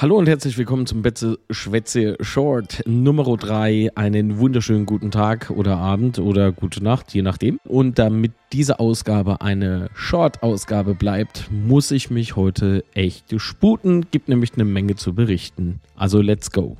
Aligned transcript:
Hallo 0.00 0.16
und 0.16 0.28
herzlich 0.28 0.56
willkommen 0.56 0.86
zum 0.86 1.02
Betze 1.02 1.40
Schwätze 1.50 2.16
Short 2.20 2.84
Nummer 2.86 3.36
3. 3.36 3.96
Einen 3.96 4.38
wunderschönen 4.38 4.86
guten 4.86 5.10
Tag 5.10 5.50
oder 5.50 5.76
Abend 5.76 6.20
oder 6.20 6.52
gute 6.52 6.84
Nacht, 6.84 7.12
je 7.12 7.22
nachdem. 7.22 7.58
Und 7.64 7.98
damit 7.98 8.30
diese 8.52 8.78
Ausgabe 8.78 9.40
eine 9.40 9.90
Short-Ausgabe 9.94 10.94
bleibt, 10.94 11.50
muss 11.50 11.90
ich 11.90 12.10
mich 12.10 12.36
heute 12.36 12.84
echt 12.94 13.40
sputen. 13.40 14.06
Gibt 14.12 14.28
nämlich 14.28 14.54
eine 14.54 14.64
Menge 14.64 14.94
zu 14.94 15.16
berichten. 15.16 15.80
Also 15.96 16.20
let's 16.20 16.52
go. 16.52 16.76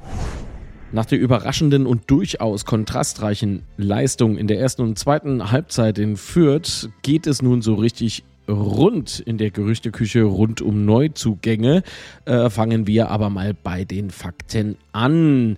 Nach 0.93 1.05
der 1.05 1.19
überraschenden 1.19 1.87
und 1.87 2.09
durchaus 2.13 2.67
kontrastreichen 2.67 3.65
Leistung 3.77 4.39
in 4.39 4.47
der 4.47 4.61
ersten 4.61 4.83
und 4.83 4.97
zweiten 4.97 5.51
Halbzeit 5.51 5.99
in 5.99 6.17
Fürth 6.17 6.89
geht 7.03 7.27
es 7.27 7.43
nun 7.43 7.63
so 7.63 7.75
richtig 7.75 8.23
rund 8.49 9.21
in 9.21 9.39
der 9.39 9.51
Gerüchteküche 9.51 10.25
rund 10.25 10.61
um 10.63 10.85
Neuzugänge. 10.85 11.83
Äh, 12.25 12.51
fangen 12.51 12.87
wir 12.87 13.11
aber 13.11 13.31
mal 13.31 13.55
bei 13.55 13.85
den 13.85 14.11
Fakten 14.11 14.77
an. 14.93 15.57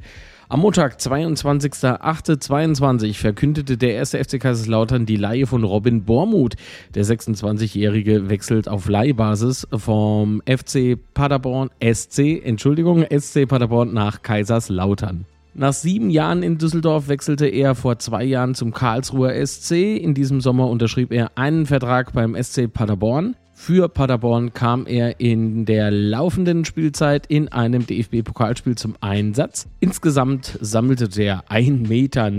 Am 0.48 0.60
Montag, 0.60 0.98
22.08.22, 0.98 3.14
verkündete 3.14 3.76
der 3.76 3.94
erste 3.94 4.18
FC 4.18 4.40
Kaiserslautern 4.40 5.06
die 5.06 5.14
Leihe 5.14 5.46
von 5.46 5.62
Robin 5.62 6.02
Bormuth. 6.02 6.56
Der 6.96 7.04
26-Jährige 7.04 8.28
wechselt 8.28 8.68
auf 8.68 8.88
Leihbasis 8.88 9.68
vom 9.72 10.42
FC 10.46 10.98
Paderborn 11.14 11.70
SC, 11.80 12.42
Entschuldigung, 12.44 13.06
SC 13.16 13.46
Paderborn 13.46 13.94
nach 13.94 14.22
Kaiserslautern. 14.22 15.24
Nach 15.52 15.72
sieben 15.72 16.10
Jahren 16.10 16.44
in 16.44 16.58
Düsseldorf 16.58 17.08
wechselte 17.08 17.46
er 17.46 17.74
vor 17.74 17.98
zwei 17.98 18.22
Jahren 18.22 18.54
zum 18.54 18.72
Karlsruher 18.72 19.34
SC. 19.44 19.72
In 19.96 20.14
diesem 20.14 20.40
Sommer 20.40 20.68
unterschrieb 20.68 21.12
er 21.12 21.32
einen 21.34 21.66
Vertrag 21.66 22.12
beim 22.12 22.40
SC 22.40 22.72
Paderborn. 22.72 23.34
Für 23.52 23.88
Paderborn 23.88 24.54
kam 24.54 24.86
er 24.86 25.20
in 25.20 25.66
der 25.66 25.90
laufenden 25.90 26.64
Spielzeit 26.64 27.26
in 27.26 27.48
einem 27.48 27.84
DFB-Pokalspiel 27.84 28.76
zum 28.76 28.94
Einsatz. 29.00 29.68
Insgesamt 29.80 30.56
sammelte 30.62 31.08
der 31.08 31.44
1,90 31.50 31.88
Meter 31.88 32.30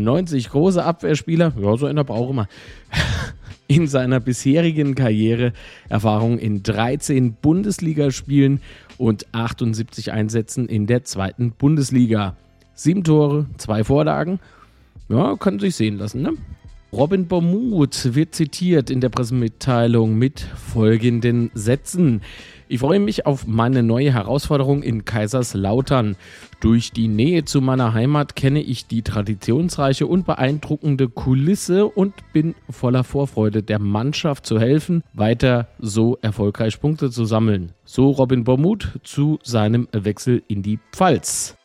große 0.50 0.84
Abwehrspieler, 0.84 1.54
ja, 1.62 1.78
so 1.78 1.86
einer 1.86 2.06
braucht 2.06 2.32
immer, 2.32 2.48
in 3.68 3.88
seiner 3.88 4.20
bisherigen 4.20 4.96
Karriere 4.96 5.54
Erfahrung 5.90 6.40
in 6.40 6.64
13 6.64 7.34
Bundesligaspielen 7.34 8.62
und 8.98 9.28
78 9.34 10.12
Einsätzen 10.12 10.68
in 10.68 10.88
der 10.88 11.04
zweiten 11.04 11.52
Bundesliga. 11.52 12.36
Sieben 12.82 13.04
Tore, 13.04 13.46
zwei 13.58 13.84
Vorlagen. 13.84 14.40
Ja, 15.08 15.36
kann 15.36 15.60
sich 15.60 15.76
sehen 15.76 16.00
lassen, 16.00 16.24
ne? 16.24 16.34
Robin 16.92 17.28
Bormuth 17.28 18.16
wird 18.16 18.34
zitiert 18.34 18.90
in 18.90 19.02
der 19.02 19.10
Pressemitteilung 19.10 20.16
mit 20.16 20.40
folgenden 20.40 21.52
Sätzen. 21.54 22.22
Ich 22.68 22.80
freue 22.80 23.00
mich 23.00 23.28
auf 23.28 23.46
meine 23.46 23.84
neue 23.84 24.12
Herausforderung 24.12 24.82
in 24.82 25.06
Kaiserslautern. 25.06 26.16
Durch 26.60 26.92
die 26.92 27.08
Nähe 27.08 27.46
zu 27.46 27.62
meiner 27.62 27.94
Heimat 27.94 28.36
kenne 28.36 28.64
ich 28.64 28.88
die 28.88 29.04
traditionsreiche 29.04 30.08
und 30.08 30.26
beeindruckende 30.26 31.08
Kulisse 31.08 31.86
und 31.86 32.16
bin 32.34 32.56
voller 32.68 33.04
Vorfreude, 33.04 33.62
der 33.62 33.78
Mannschaft 33.78 34.48
zu 34.48 34.60
helfen, 34.60 35.04
weiter 35.14 35.68
so 35.78 36.18
erfolgreich 36.24 36.82
Punkte 36.82 37.12
zu 37.12 37.26
sammeln. 37.26 37.74
So 37.86 38.10
Robin 38.10 38.44
Bormuth 38.44 39.00
zu 39.04 39.38
seinem 39.44 39.88
Wechsel 39.92 40.42
in 40.48 40.64
die 40.64 40.80
Pfalz. 40.92 41.56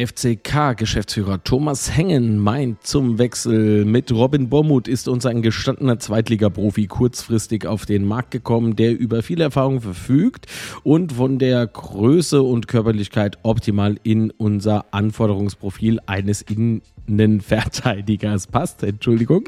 FCK-Geschäftsführer 0.00 1.44
Thomas 1.44 1.94
Hengen 1.94 2.38
meint 2.38 2.86
zum 2.86 3.18
Wechsel 3.18 3.84
mit 3.84 4.10
Robin 4.10 4.48
Bormuth 4.48 4.88
ist 4.88 5.08
uns 5.08 5.26
ein 5.26 5.42
gestandener 5.42 5.98
Zweitligaprofi 5.98 6.86
kurzfristig 6.86 7.66
auf 7.66 7.84
den 7.84 8.06
Markt 8.06 8.30
gekommen, 8.30 8.76
der 8.76 8.98
über 8.98 9.22
viel 9.22 9.42
Erfahrung 9.42 9.82
verfügt 9.82 10.46
und 10.84 11.12
von 11.12 11.38
der 11.38 11.66
Größe 11.66 12.40
und 12.40 12.66
Körperlichkeit 12.66 13.36
optimal 13.42 13.96
in 14.02 14.30
unser 14.30 14.86
Anforderungsprofil 14.92 16.00
eines 16.06 16.42
Innenverteidigers 16.42 18.46
passt. 18.46 18.82
Entschuldigung. 18.82 19.44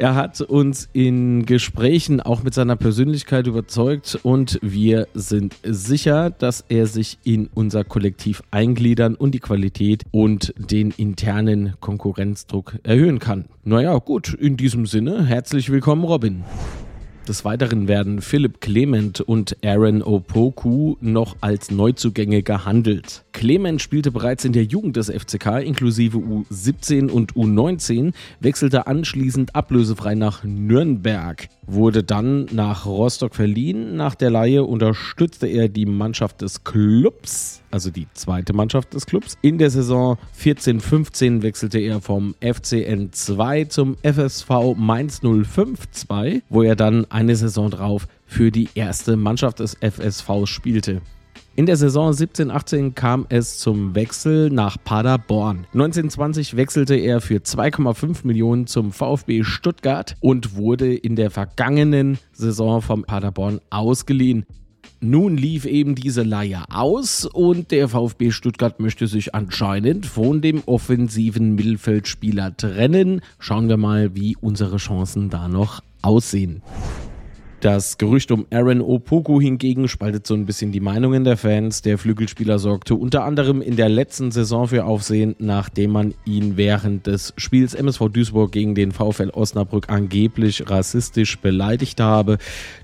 Er 0.00 0.14
hat 0.14 0.40
uns 0.40 0.88
in 0.94 1.44
Gesprächen 1.44 2.22
auch 2.22 2.42
mit 2.42 2.54
seiner 2.54 2.74
Persönlichkeit 2.74 3.46
überzeugt 3.46 4.18
und 4.22 4.58
wir 4.62 5.06
sind 5.12 5.56
sicher, 5.62 6.30
dass 6.30 6.64
er 6.70 6.86
sich 6.86 7.18
in 7.22 7.50
unser 7.52 7.84
Kollektiv 7.84 8.42
eingliedern 8.50 9.14
und 9.14 9.32
die 9.32 9.40
Qualität 9.40 10.04
und 10.10 10.54
den 10.56 10.94
internen 10.96 11.74
Konkurrenzdruck 11.80 12.78
erhöhen 12.82 13.18
kann. 13.18 13.44
Naja, 13.62 13.98
gut, 13.98 14.32
in 14.32 14.56
diesem 14.56 14.86
Sinne, 14.86 15.26
herzlich 15.26 15.68
willkommen, 15.68 16.04
Robin. 16.04 16.44
Des 17.30 17.44
Weiteren 17.44 17.86
werden 17.86 18.22
Philipp 18.22 18.60
Clement 18.60 19.20
und 19.20 19.56
Aaron 19.64 20.02
Opoku 20.02 20.96
noch 21.00 21.36
als 21.40 21.70
Neuzugänge 21.70 22.42
gehandelt. 22.42 23.22
Clement 23.30 23.80
spielte 23.80 24.10
bereits 24.10 24.44
in 24.44 24.52
der 24.52 24.64
Jugend 24.64 24.96
des 24.96 25.10
FCK 25.10 25.62
inklusive 25.64 26.18
U17 26.18 27.08
und 27.08 27.34
U19, 27.34 28.12
wechselte 28.40 28.88
anschließend 28.88 29.54
ablösefrei 29.54 30.16
nach 30.16 30.42
Nürnberg, 30.42 31.48
wurde 31.66 32.02
dann 32.02 32.46
nach 32.52 32.86
Rostock 32.86 33.36
verliehen. 33.36 33.94
Nach 33.94 34.16
der 34.16 34.30
Leihe 34.30 34.64
unterstützte 34.64 35.46
er 35.46 35.68
die 35.68 35.86
Mannschaft 35.86 36.42
des 36.42 36.64
Clubs, 36.64 37.62
also 37.70 37.90
die 37.90 38.08
zweite 38.12 38.52
Mannschaft 38.52 38.94
des 38.94 39.06
Clubs. 39.06 39.38
In 39.42 39.58
der 39.58 39.70
Saison 39.70 40.18
14-15 40.38 41.42
wechselte 41.42 41.78
er 41.78 42.00
vom 42.00 42.34
FCN 42.40 43.12
2 43.12 43.64
zum 43.66 43.96
FSV 44.02 44.74
Mainz 44.76 45.20
052, 45.20 46.42
wo 46.48 46.62
er 46.62 46.74
dann 46.74 47.06
eine 47.20 47.36
Saison 47.36 47.70
drauf 47.70 48.08
für 48.24 48.50
die 48.50 48.70
erste 48.74 49.16
Mannschaft 49.16 49.60
des 49.60 49.76
FSV 49.80 50.46
spielte. 50.46 51.02
In 51.54 51.66
der 51.66 51.76
Saison 51.76 52.10
17-18 52.10 52.94
kam 52.94 53.26
es 53.28 53.58
zum 53.58 53.94
Wechsel 53.94 54.48
nach 54.48 54.78
Paderborn. 54.82 55.66
1920 55.74 56.56
wechselte 56.56 56.94
er 56.94 57.20
für 57.20 57.36
2,5 57.36 58.26
Millionen 58.26 58.66
zum 58.66 58.92
VfB 58.92 59.42
Stuttgart 59.42 60.16
und 60.20 60.56
wurde 60.56 60.94
in 60.94 61.16
der 61.16 61.30
vergangenen 61.30 62.18
Saison 62.32 62.80
vom 62.80 63.02
Paderborn 63.02 63.60
ausgeliehen. 63.68 64.46
Nun 65.02 65.36
lief 65.36 65.66
eben 65.66 65.94
diese 65.94 66.22
Leihe 66.22 66.62
aus 66.70 67.26
und 67.26 67.70
der 67.70 67.88
VfB 67.88 68.30
Stuttgart 68.30 68.80
möchte 68.80 69.06
sich 69.06 69.34
anscheinend 69.34 70.06
von 70.06 70.40
dem 70.40 70.62
offensiven 70.64 71.54
Mittelfeldspieler 71.54 72.56
trennen. 72.56 73.20
Schauen 73.38 73.68
wir 73.68 73.76
mal, 73.76 74.14
wie 74.14 74.36
unsere 74.40 74.76
Chancen 74.78 75.28
da 75.28 75.48
noch 75.48 75.82
aussehen. 76.02 76.62
Das 77.60 77.98
Gerücht 77.98 78.32
um 78.32 78.46
Aaron 78.50 78.80
Opoku 78.80 79.38
hingegen 79.38 79.86
spaltet 79.86 80.26
so 80.26 80.32
ein 80.32 80.46
bisschen 80.46 80.72
die 80.72 80.80
Meinungen 80.80 81.24
der 81.24 81.36
Fans. 81.36 81.82
Der 81.82 81.98
Flügelspieler 81.98 82.58
sorgte 82.58 82.94
unter 82.94 83.24
anderem 83.24 83.60
in 83.60 83.76
der 83.76 83.90
letzten 83.90 84.30
Saison 84.30 84.66
für 84.66 84.86
Aufsehen, 84.86 85.36
nachdem 85.38 85.90
man 85.90 86.14
ihn 86.24 86.56
während 86.56 87.06
des 87.06 87.34
Spiels 87.36 87.74
MSV 87.74 88.08
Duisburg 88.08 88.50
gegen 88.50 88.74
den 88.74 88.92
VfL 88.92 89.28
Osnabrück 89.28 89.90
angeblich 89.90 90.70
rassistisch 90.70 91.38
beleidigt 91.38 92.00
habe. 92.00 92.38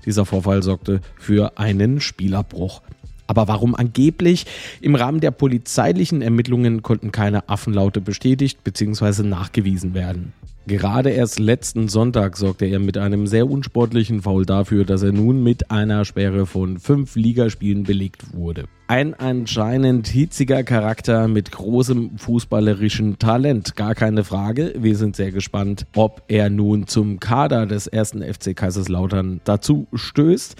Dieser 0.05 0.25
Vorfall 0.25 0.61
sorgte 0.61 1.01
für 1.17 1.57
einen 1.57 1.99
Spielabbruch. 1.99 2.83
Aber 3.27 3.47
warum 3.47 3.75
angeblich? 3.75 4.45
Im 4.81 4.95
Rahmen 4.95 5.19
der 5.19 5.31
polizeilichen 5.31 6.21
Ermittlungen 6.21 6.81
konnten 6.81 7.11
keine 7.11 7.47
Affenlaute 7.49 8.01
bestätigt 8.01 8.63
bzw. 8.63 9.23
nachgewiesen 9.23 9.93
werden. 9.93 10.33
Gerade 10.67 11.11
erst 11.11 11.39
letzten 11.39 11.87
Sonntag 11.87 12.35
sorgte 12.35 12.65
er 12.65 12.79
mit 12.79 12.97
einem 12.97 13.25
sehr 13.25 13.49
unsportlichen 13.49 14.23
Foul 14.23 14.45
dafür, 14.45 14.83
dass 14.83 15.01
er 15.01 15.13
nun 15.13 15.41
mit 15.41 15.71
einer 15.71 16.03
Sperre 16.03 16.45
von 16.45 16.77
fünf 16.77 17.15
Ligaspielen 17.15 17.83
belegt 17.83 18.33
wurde. 18.33 18.65
Ein 18.87 19.13
anscheinend 19.13 20.07
hitziger 20.07 20.63
Charakter 20.63 21.29
mit 21.29 21.53
großem 21.53 22.17
fußballerischen 22.17 23.17
Talent, 23.17 23.77
gar 23.77 23.95
keine 23.95 24.25
Frage. 24.25 24.73
Wir 24.77 24.97
sind 24.97 25.15
sehr 25.15 25.31
gespannt, 25.31 25.85
ob 25.95 26.23
er 26.27 26.49
nun 26.49 26.85
zum 26.85 27.21
Kader 27.21 27.65
des 27.65 27.87
ersten 27.87 28.21
FC 28.21 28.53
Kaiserslautern 28.53 29.39
dazu 29.45 29.87
stößt. 29.93 30.57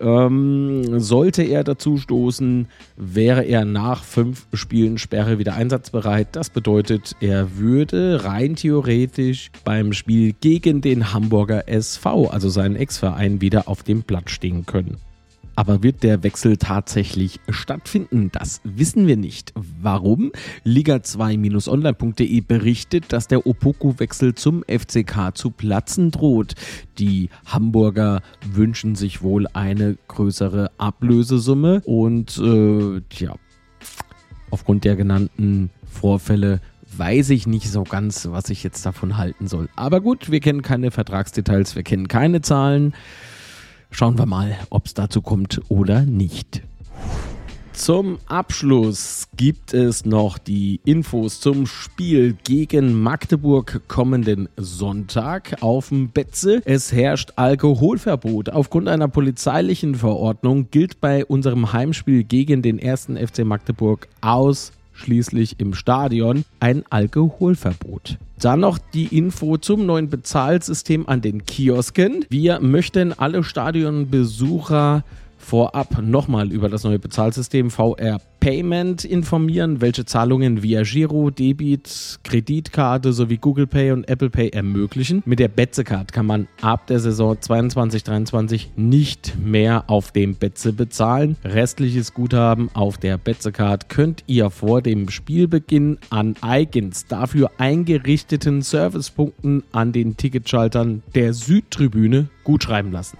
Ähm, 0.00 0.98
sollte 1.00 1.42
er 1.42 1.64
dazu 1.64 1.98
stoßen, 1.98 2.68
wäre 2.96 3.44
er 3.44 3.64
nach 3.64 4.04
fünf 4.04 4.46
Spielen 4.52 4.98
Sperre 4.98 5.38
wieder 5.38 5.54
einsatzbereit. 5.54 6.28
Das 6.32 6.50
bedeutet, 6.50 7.16
er 7.20 7.56
würde 7.56 8.24
rein 8.24 8.56
theoretisch 8.56 9.50
beim 9.64 9.92
Spiel 9.92 10.34
gegen 10.40 10.80
den 10.80 11.12
Hamburger 11.12 11.68
SV, 11.68 12.28
also 12.28 12.48
seinen 12.48 12.76
Ex-Verein, 12.76 13.40
wieder 13.40 13.68
auf 13.68 13.82
dem 13.82 14.02
Platz 14.02 14.30
stehen 14.30 14.66
können. 14.66 14.98
Aber 15.56 15.82
wird 15.82 16.02
der 16.02 16.22
Wechsel 16.22 16.56
tatsächlich 16.56 17.40
stattfinden? 17.48 18.30
Das 18.32 18.60
wissen 18.64 19.06
wir 19.06 19.16
nicht. 19.16 19.52
Warum? 19.80 20.32
Liga2-online.de 20.66 22.40
berichtet, 22.40 23.12
dass 23.12 23.28
der 23.28 23.46
Opoku-Wechsel 23.46 24.34
zum 24.34 24.64
FCK 24.64 25.34
zu 25.34 25.50
platzen 25.50 26.10
droht. 26.10 26.54
Die 26.98 27.28
Hamburger 27.46 28.22
wünschen 28.44 28.94
sich 28.94 29.22
wohl 29.22 29.46
eine 29.52 29.96
größere 30.08 30.70
Ablösesumme 30.78 31.82
und 31.84 32.36
äh, 32.38 33.00
tja, 33.10 33.36
aufgrund 34.50 34.84
der 34.84 34.96
genannten 34.96 35.70
Vorfälle 35.86 36.60
weiß 36.96 37.30
ich 37.30 37.46
nicht 37.46 37.70
so 37.70 37.84
ganz, 37.84 38.28
was 38.30 38.50
ich 38.50 38.62
jetzt 38.62 38.84
davon 38.86 39.16
halten 39.16 39.48
soll. 39.48 39.68
Aber 39.76 40.00
gut, 40.00 40.30
wir 40.30 40.40
kennen 40.40 40.62
keine 40.62 40.90
Vertragsdetails, 40.90 41.74
wir 41.76 41.82
kennen 41.82 42.08
keine 42.08 42.40
Zahlen. 42.40 42.94
Schauen 43.94 44.18
wir 44.18 44.26
mal, 44.26 44.58
ob 44.70 44.86
es 44.86 44.94
dazu 44.94 45.22
kommt 45.22 45.60
oder 45.68 46.02
nicht. 46.02 46.62
Zum 47.74 48.18
Abschluss 48.26 49.28
gibt 49.36 49.72
es 49.72 50.04
noch 50.04 50.36
die 50.38 50.80
Infos 50.84 51.38
zum 51.38 51.68
Spiel 51.68 52.36
gegen 52.42 53.00
Magdeburg 53.00 53.82
kommenden 53.86 54.48
Sonntag 54.56 55.62
auf 55.62 55.90
dem 55.90 56.08
Betze. 56.08 56.60
Es 56.64 56.92
herrscht 56.92 57.34
Alkoholverbot. 57.36 58.50
Aufgrund 58.50 58.88
einer 58.88 59.06
polizeilichen 59.06 59.94
Verordnung 59.94 60.72
gilt 60.72 61.00
bei 61.00 61.24
unserem 61.24 61.72
Heimspiel 61.72 62.24
gegen 62.24 62.62
den 62.62 62.80
ersten 62.80 63.16
FC 63.16 63.44
Magdeburg 63.44 64.08
ausschließlich 64.22 65.60
im 65.60 65.72
Stadion 65.72 66.44
ein 66.58 66.82
Alkoholverbot. 66.90 68.18
Dann 68.44 68.60
noch 68.60 68.76
die 68.76 69.16
Info 69.16 69.56
zum 69.56 69.86
neuen 69.86 70.10
Bezahlsystem 70.10 71.08
an 71.08 71.22
den 71.22 71.46
Kiosken. 71.46 72.26
Wir 72.28 72.60
möchten 72.60 73.18
alle 73.18 73.42
Stadionbesucher 73.42 75.02
vorab 75.44 76.02
nochmal 76.02 76.50
über 76.50 76.68
das 76.68 76.82
neue 76.84 76.98
Bezahlsystem 76.98 77.70
VR 77.70 78.20
Payment 78.44 79.04
informieren, 79.04 79.80
welche 79.80 80.04
Zahlungen 80.04 80.62
via 80.62 80.82
Giro, 80.82 81.30
Debit, 81.30 82.18
Kreditkarte 82.24 83.14
sowie 83.14 83.38
Google 83.38 83.66
Pay 83.66 83.92
und 83.92 84.06
Apple 84.06 84.28
Pay 84.28 84.50
ermöglichen. 84.50 85.22
Mit 85.24 85.38
der 85.38 85.48
Betze-Card 85.48 86.12
kann 86.12 86.26
man 86.26 86.46
ab 86.60 86.86
der 86.88 87.00
Saison 87.00 87.36
22-23 87.36 88.66
nicht 88.76 89.38
mehr 89.42 89.84
auf 89.86 90.12
dem 90.12 90.34
Betze 90.34 90.74
bezahlen. 90.74 91.36
Restliches 91.42 92.12
Guthaben 92.12 92.68
auf 92.74 92.98
der 92.98 93.16
Betze-Card 93.16 93.88
könnt 93.88 94.24
ihr 94.26 94.50
vor 94.50 94.82
dem 94.82 95.08
Spielbeginn 95.08 95.98
an 96.10 96.34
eigens 96.42 97.06
dafür 97.06 97.50
eingerichteten 97.56 98.60
Servicepunkten 98.60 99.62
an 99.72 99.92
den 99.92 100.18
Ticketschaltern 100.18 101.02
der 101.14 101.32
Südtribüne 101.32 102.28
gutschreiben 102.44 102.92
lassen. 102.92 103.16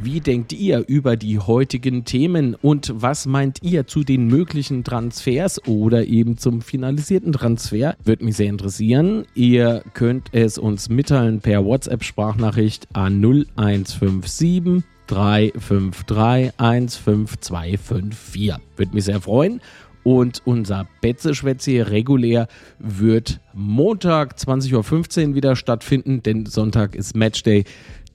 Wie 0.00 0.20
denkt 0.20 0.52
ihr 0.52 0.84
über 0.86 1.16
die 1.16 1.40
heutigen 1.40 2.04
Themen 2.04 2.54
und 2.54 2.92
was 2.94 3.26
meint 3.26 3.64
ihr 3.64 3.88
zu 3.88 4.04
den 4.04 4.28
möglichen 4.28 4.84
Transfers 4.84 5.66
oder 5.66 6.06
eben 6.06 6.38
zum 6.38 6.62
finalisierten 6.62 7.32
Transfer? 7.32 7.96
Würde 8.04 8.24
mich 8.24 8.36
sehr 8.36 8.46
interessieren. 8.48 9.26
Ihr 9.34 9.82
könnt 9.94 10.28
es 10.30 10.56
uns 10.56 10.88
mitteilen 10.88 11.40
per 11.40 11.64
WhatsApp-Sprachnachricht 11.64 12.86
an 12.92 13.20
0157 13.20 14.84
353 15.08 16.52
15254. 16.56 18.54
Würde 18.76 18.94
mich 18.94 19.04
sehr 19.04 19.20
freuen. 19.20 19.60
Und 20.04 20.42
unser 20.46 20.86
Betze-Schwätze 21.02 21.90
regulär 21.90 22.46
wird 22.78 23.40
Montag 23.52 24.36
20.15 24.36 25.28
Uhr 25.28 25.34
wieder 25.34 25.56
stattfinden, 25.56 26.22
denn 26.22 26.46
Sonntag 26.46 26.94
ist 26.94 27.14
Matchday 27.14 27.64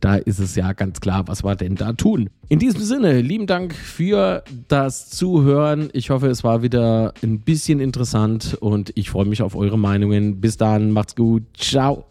da 0.04 0.16
ist 0.16 0.40
es 0.40 0.56
ja 0.56 0.74
ganz 0.74 1.00
klar, 1.00 1.28
was 1.28 1.44
wir 1.44 1.56
denn 1.56 1.76
da 1.76 1.94
tun. 1.94 2.30
In 2.50 2.60
diesem 2.60 2.82
Sinne, 2.82 3.22
lieben 3.22 3.48
Dank 3.48 3.74
für 3.74 4.44
das 4.68 5.10
Zuhören. 5.10 5.90
Ich 5.94 6.10
hoffe, 6.10 6.28
es 6.28 6.44
war 6.44 6.62
wieder 6.62 7.14
ein 7.24 7.40
bisschen 7.40 7.80
interessant 7.80 8.58
und 8.60 8.92
ich 8.96 9.10
freue 9.10 9.26
mich 9.26 9.42
auf 9.42 9.56
eure 9.56 9.80
Meinungen. 9.80 10.42
Bis 10.42 10.58
dann, 10.58 10.92
macht's 10.92 11.16
gut. 11.16 11.44
Ciao. 11.58 12.06